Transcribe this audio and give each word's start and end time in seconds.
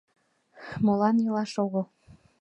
Молан 0.85 1.15
илаш 1.25 1.53
огыл? 1.63 1.85